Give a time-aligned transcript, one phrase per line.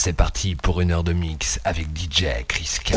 [0.00, 2.94] C'est parti pour une heure de mix avec DJ Chris K.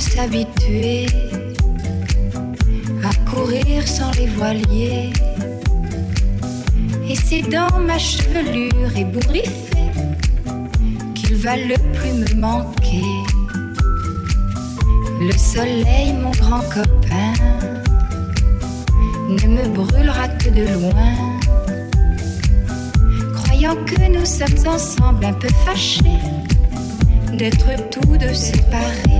[0.00, 1.06] s'habituer
[3.04, 5.10] à courir sans les voiliers.
[7.08, 9.90] Et c'est dans ma chevelure ébouriffée
[11.14, 13.12] qu'il va le plus me manquer.
[15.20, 17.34] Le soleil, mon grand copain,
[19.28, 21.39] ne me brûlera que de loin.
[23.60, 26.18] Que nous sommes ensemble un peu fâchés
[27.34, 29.19] d'être tous deux séparés.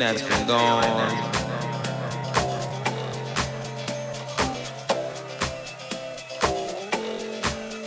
[0.00, 0.82] that's been gone.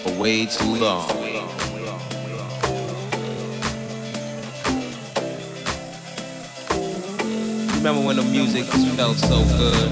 [0.03, 1.09] For way too long.
[7.77, 9.91] Remember when the music felt so good?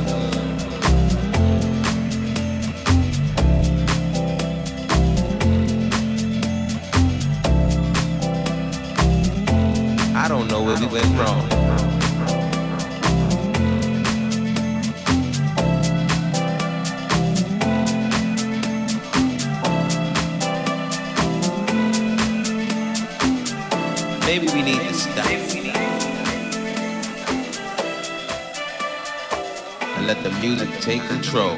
[10.15, 11.80] I don't know where we went wrong.
[29.95, 31.57] And let the music take control.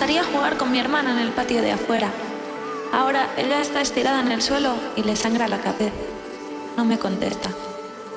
[0.00, 2.10] Gustaría jugar con mi hermana en el patio de afuera.
[2.90, 5.92] Ahora ella está estirada en el suelo y le sangra la cabeza.
[6.78, 7.50] No me contesta.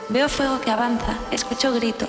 [0.08, 2.08] Veo fuego que avanza, escucho gritos.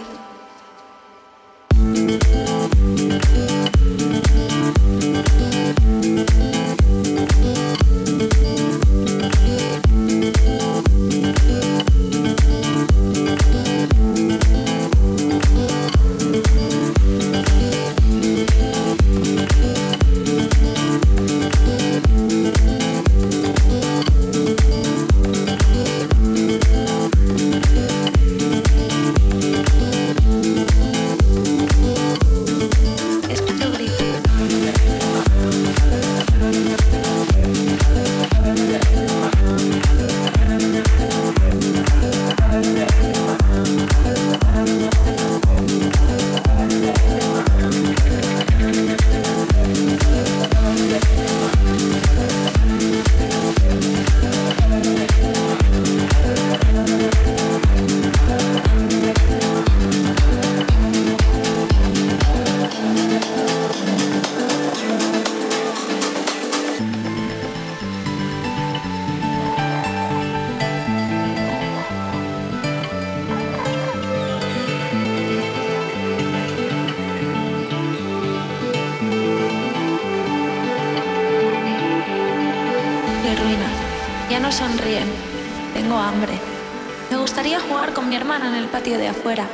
[88.92, 89.46] De afuera.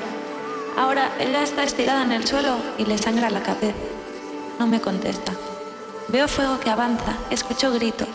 [0.77, 3.75] Ahora ella está estirada en el suelo y le sangra la cabeza.
[4.59, 5.33] No me contesta.
[6.09, 8.09] Veo fuego que avanza, escucho gritos.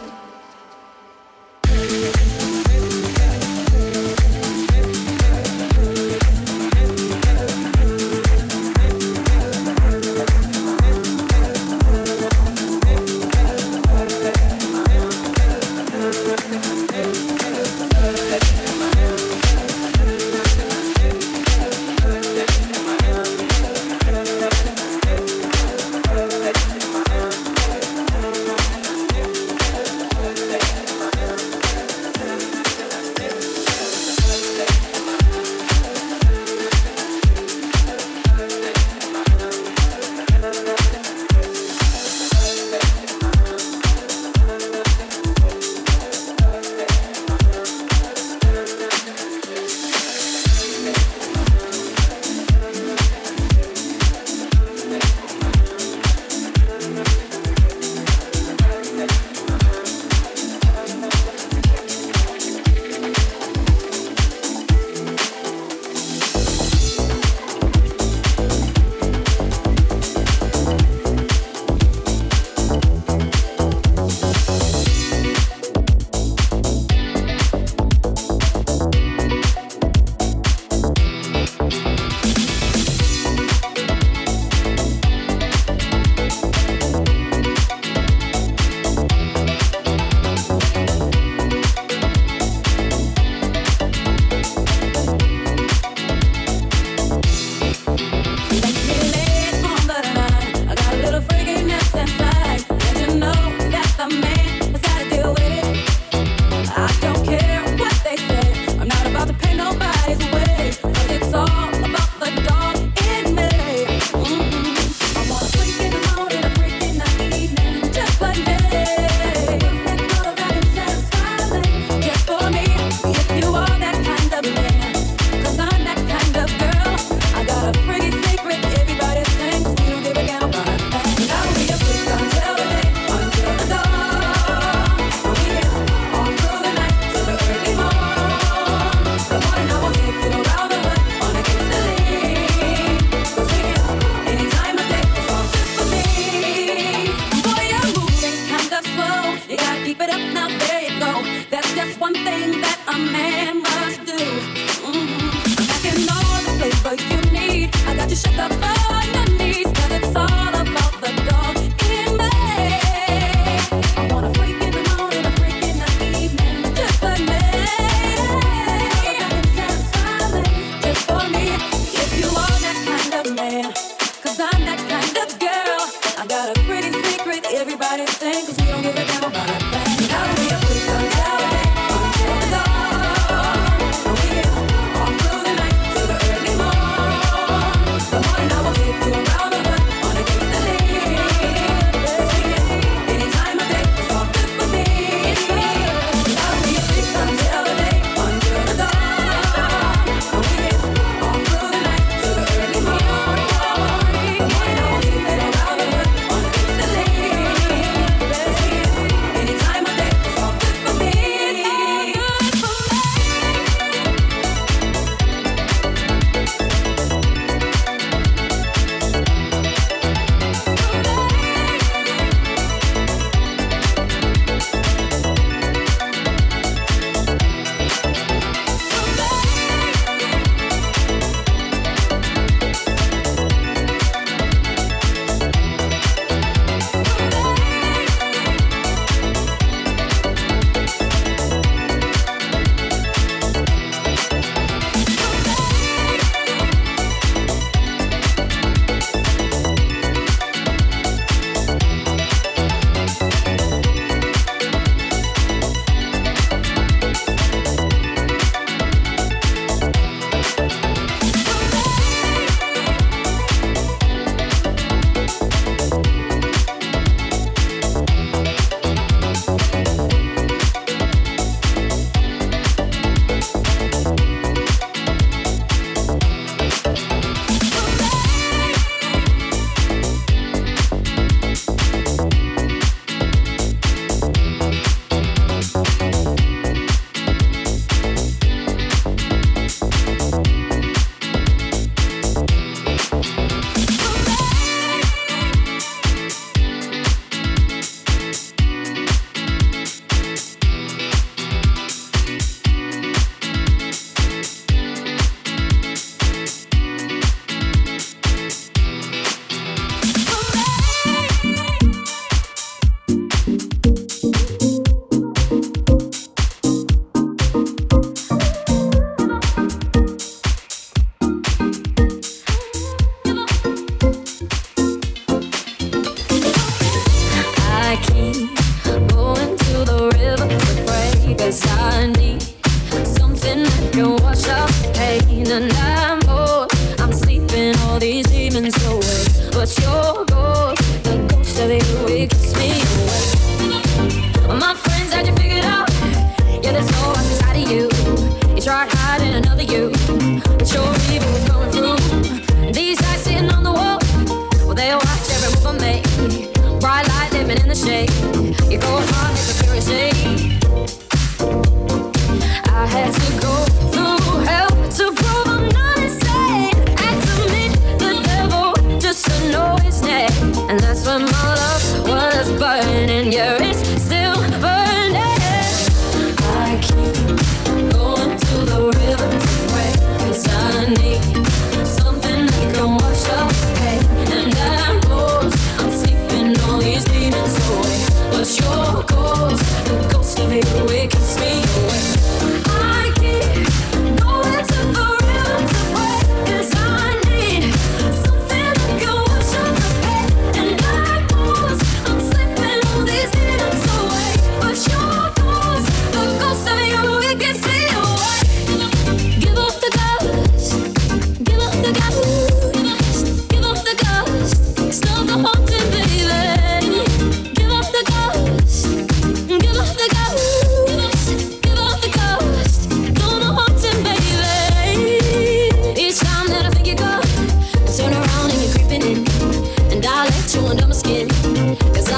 [431.79, 432.14] Cause I.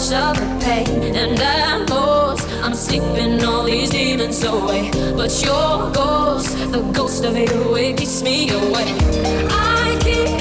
[0.00, 2.48] rush of the pain and I'm lost.
[2.62, 8.22] I'm sleeping all these demons away, but your ghost, the ghost of you, it keeps
[8.22, 8.94] me away.
[9.50, 10.39] I keep.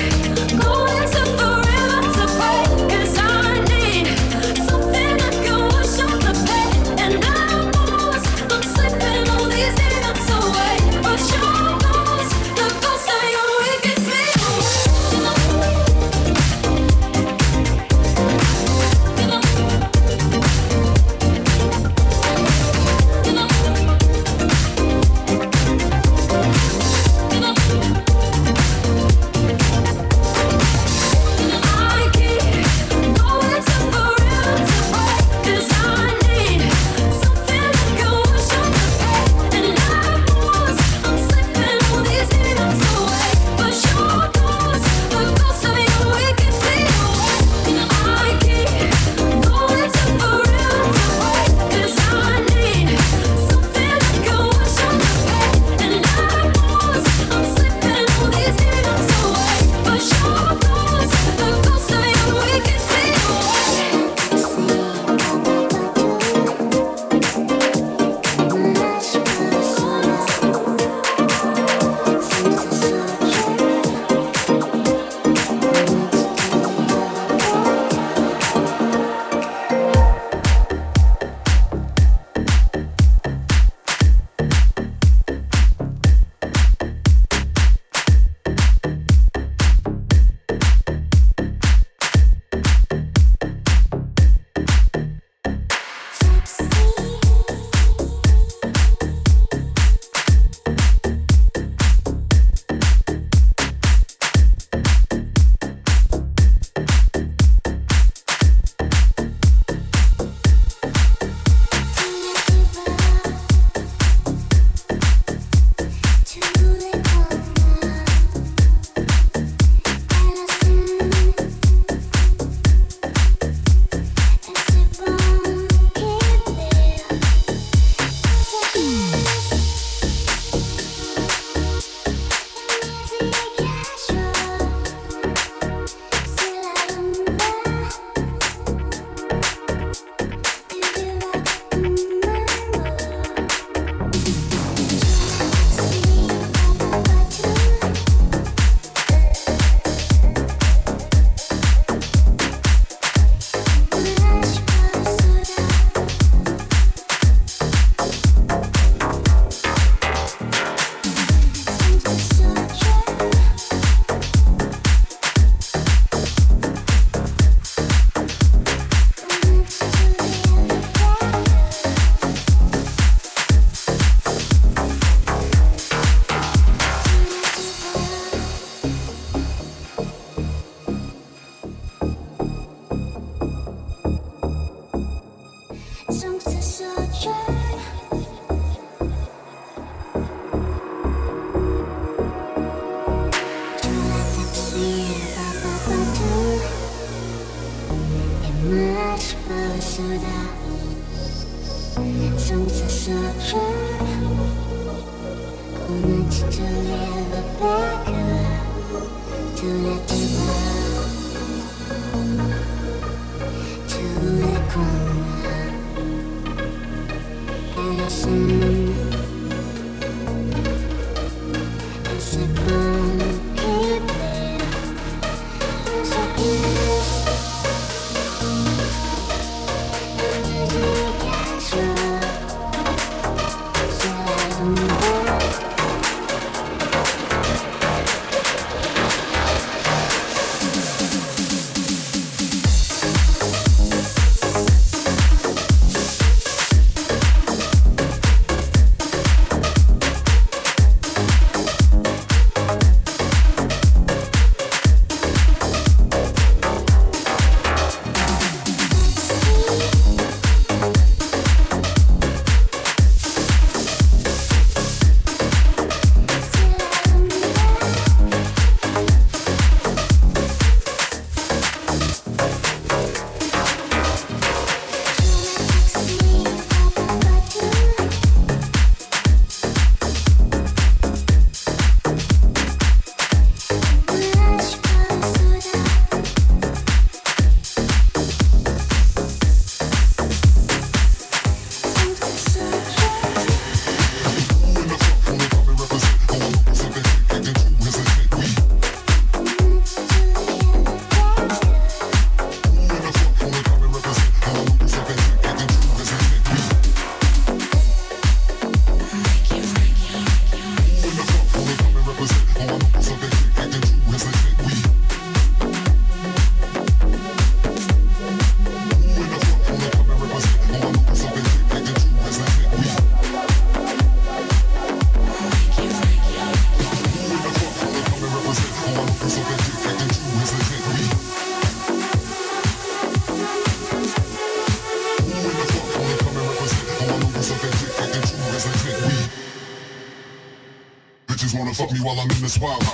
[342.49, 342.88] is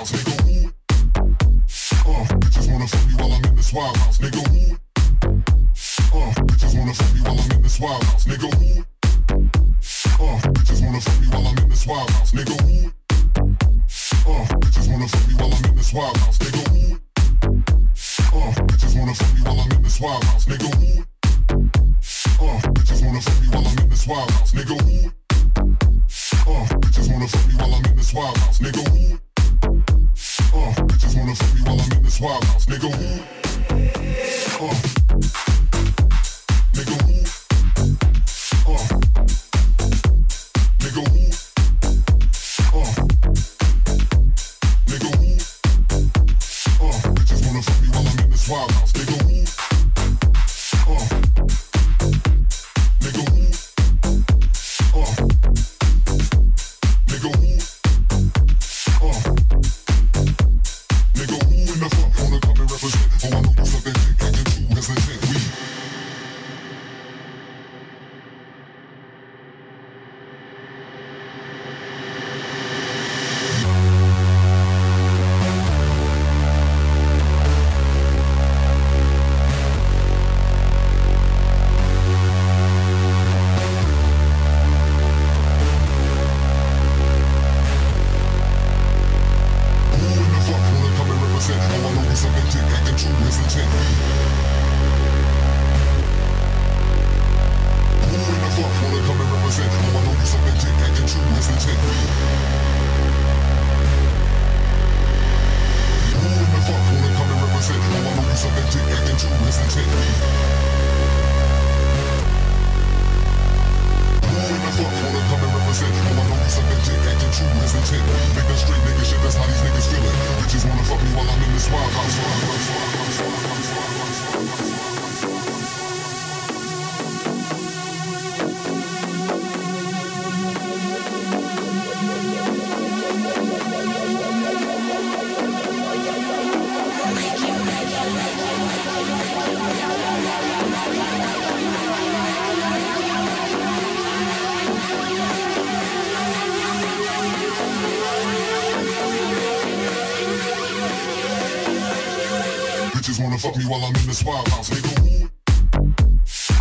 [154.06, 155.00] this wild house, nigga.
[155.00, 155.26] Who?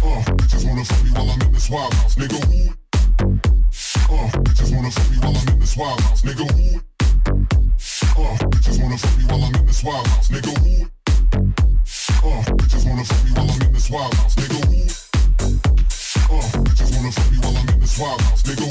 [0.07, 2.39] Uh, bitches wanna fuck me while I'm in this wild house, nigga.
[4.09, 6.45] Uh, bitches wanna fuck me while I'm in this wild house, nigga.
[8.17, 10.89] Uh, bitches wanna fuck me while I'm in this wild house, nigga.
[12.25, 13.47] Uh, bitches wanna fuck me while
[17.57, 18.64] I'm in this wild house, nigga.